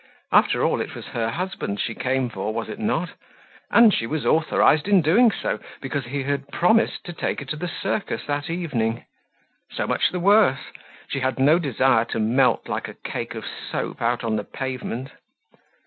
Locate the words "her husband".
1.09-1.79